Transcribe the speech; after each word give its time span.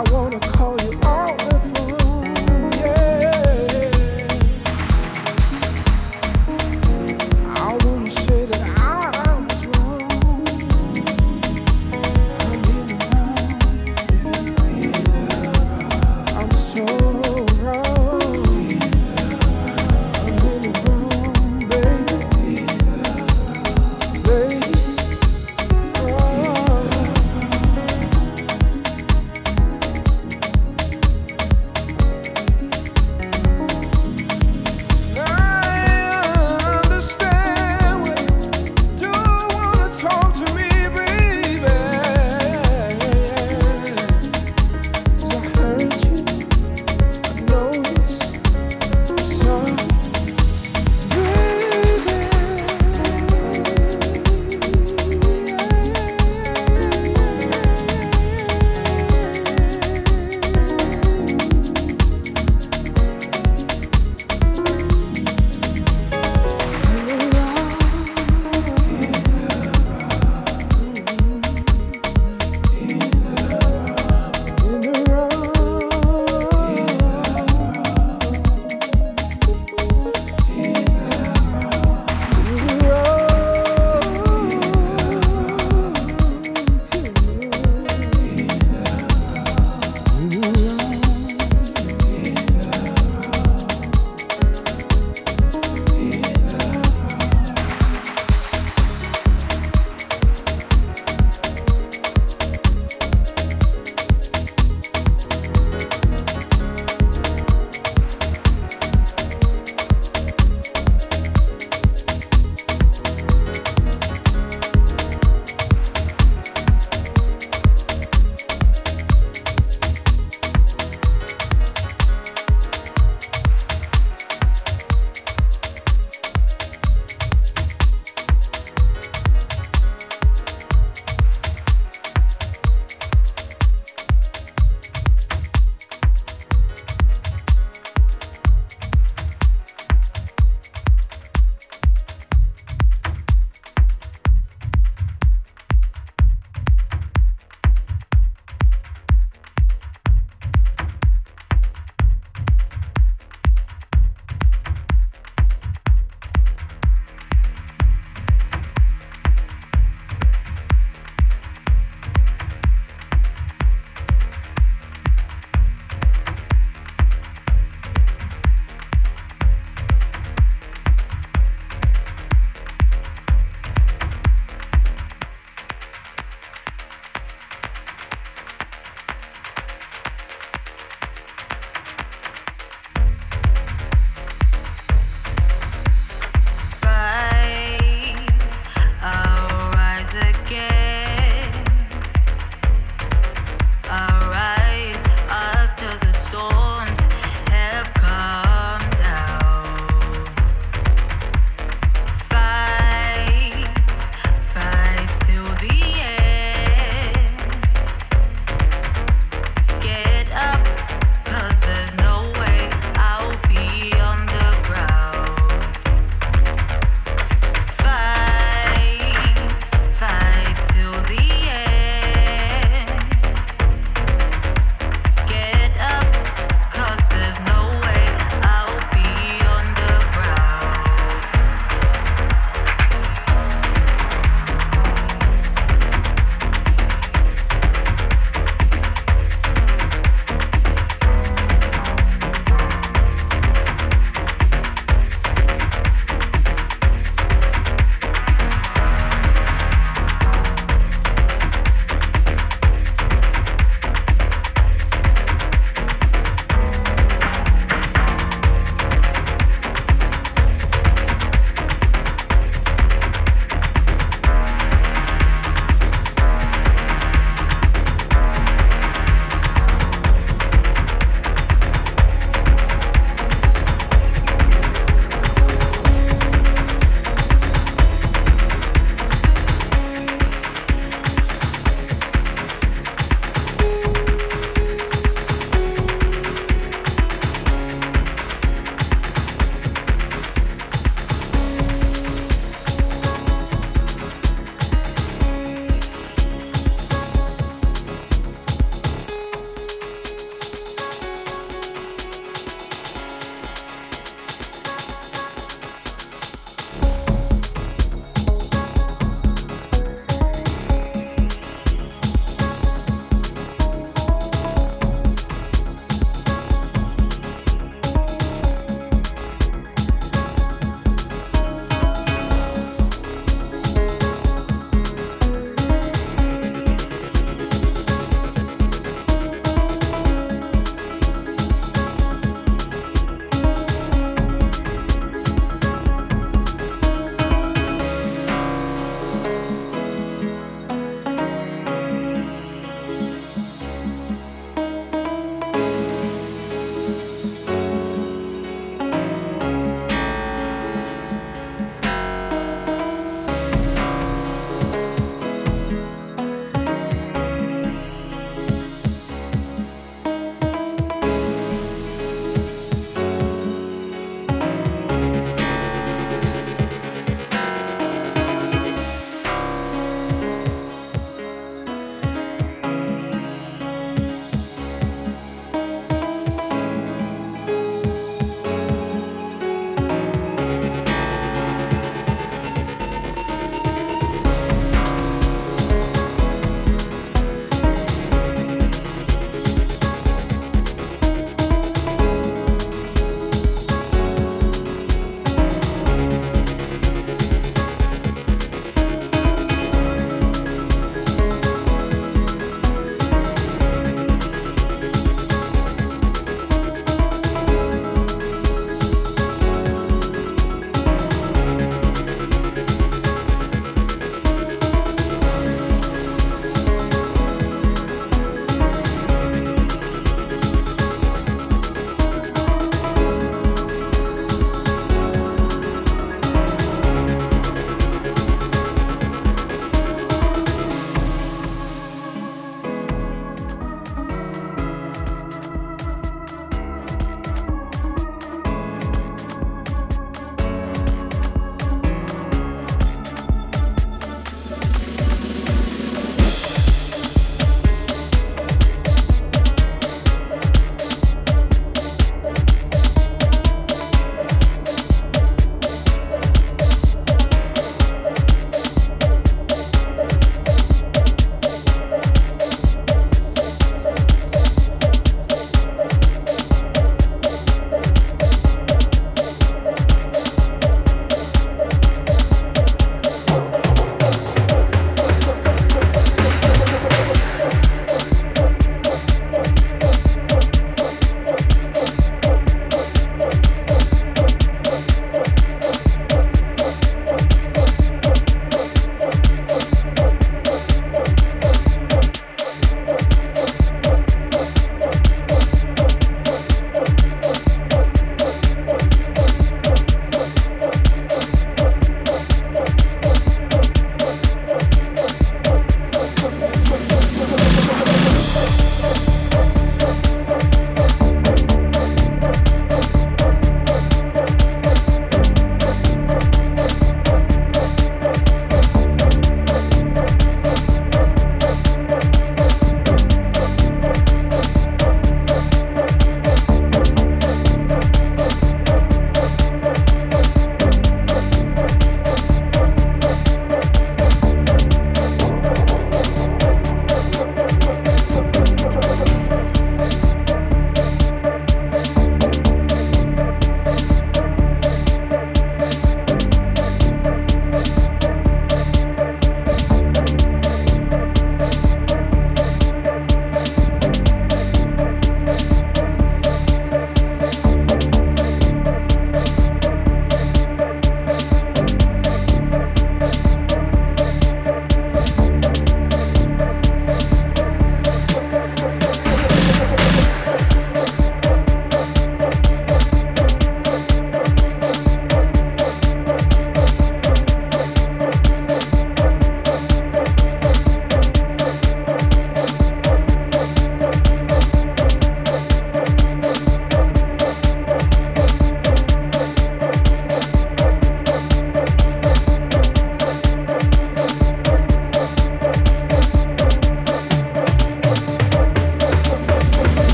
I 0.00 0.02
wanna 0.14 0.40
call 0.40 0.79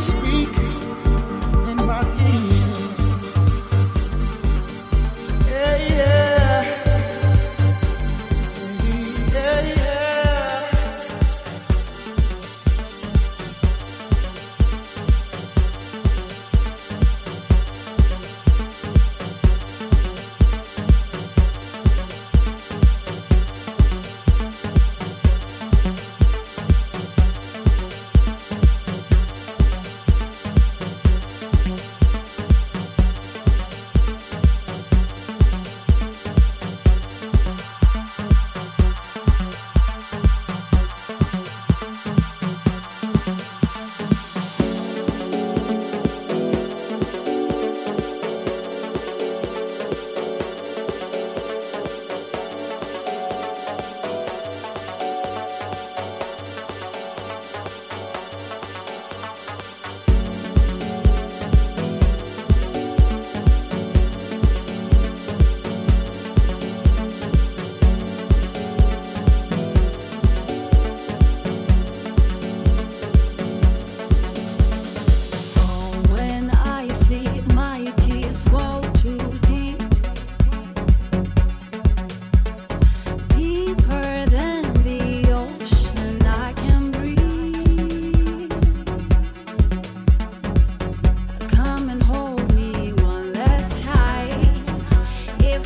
speak. 0.00 0.37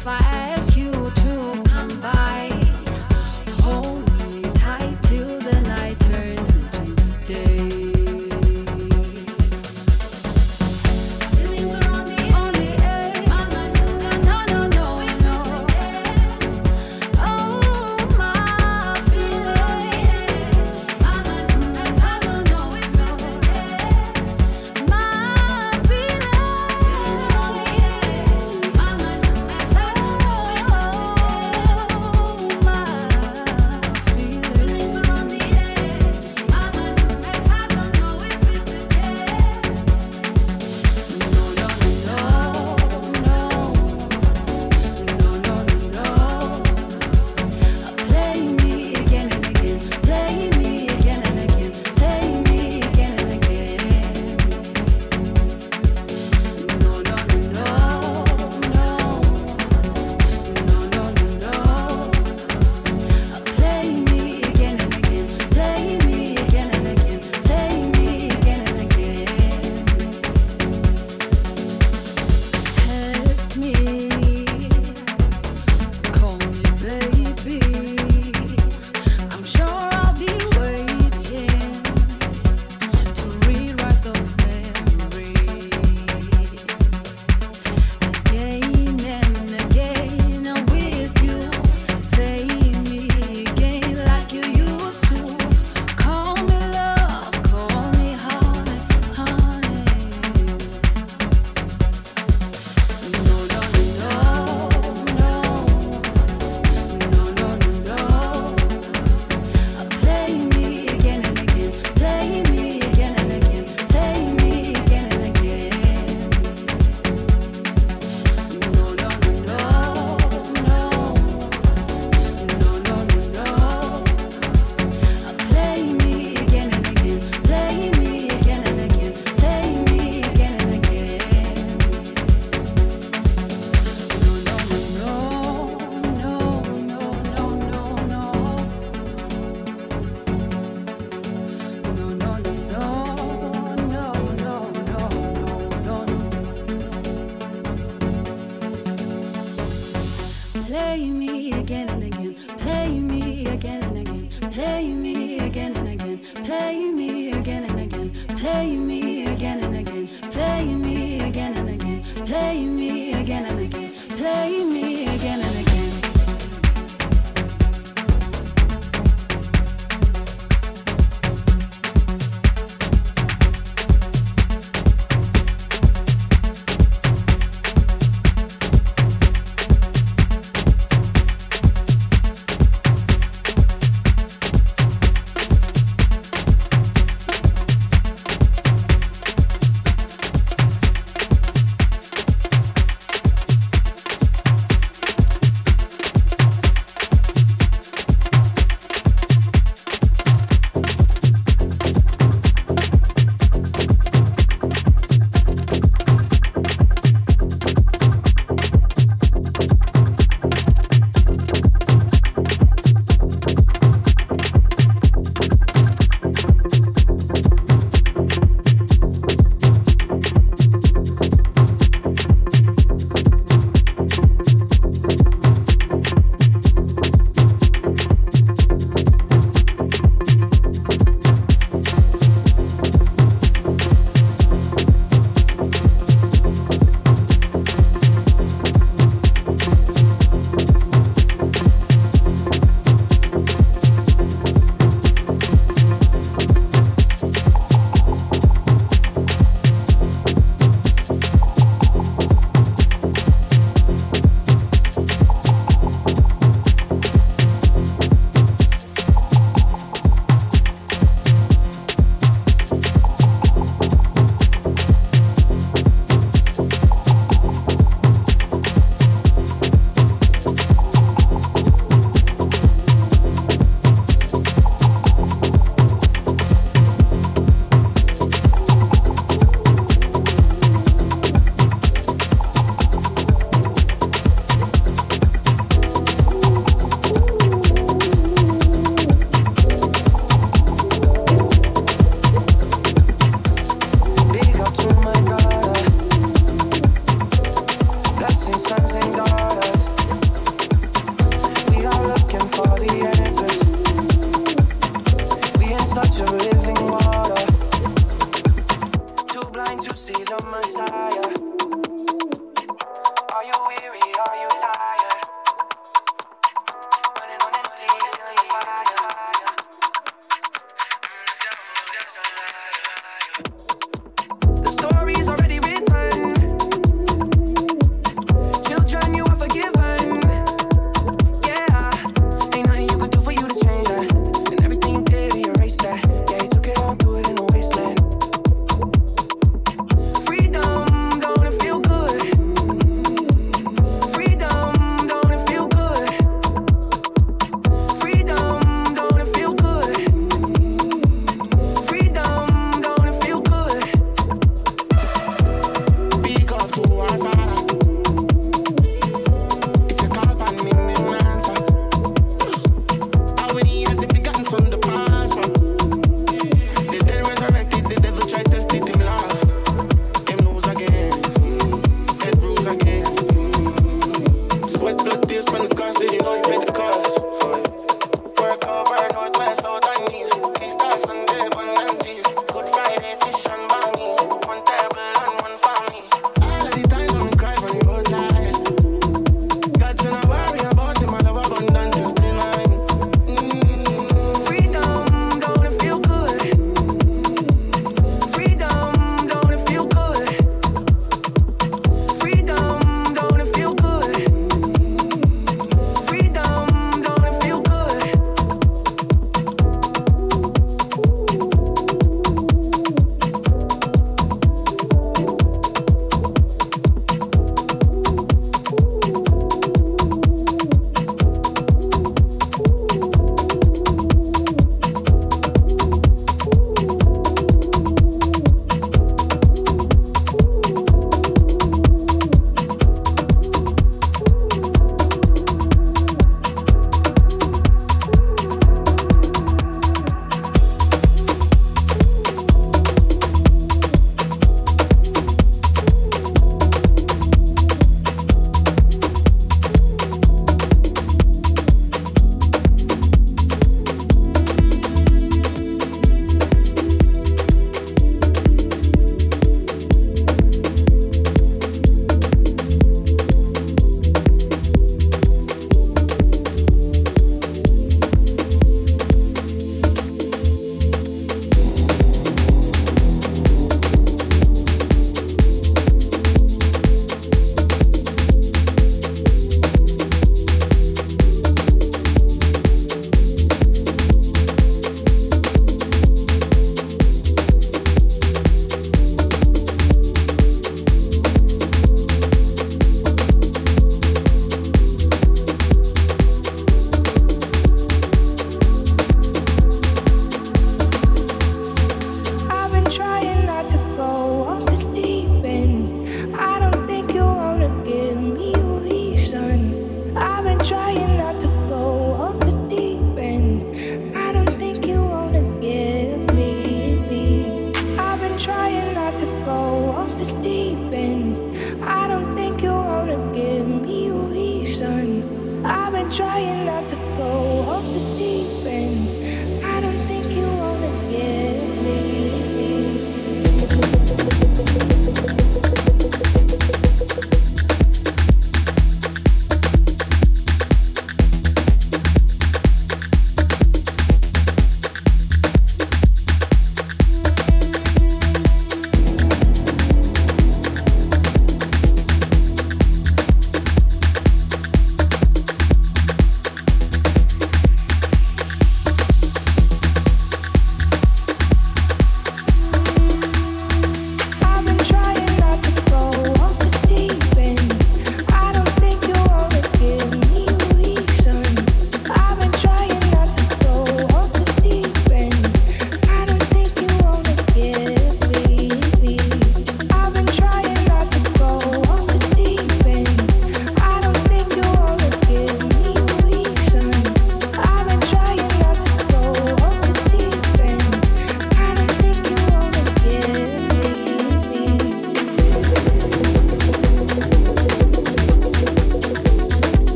if 0.00 0.06
I 0.06 0.39